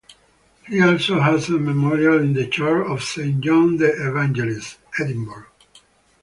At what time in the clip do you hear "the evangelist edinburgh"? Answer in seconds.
3.77-5.45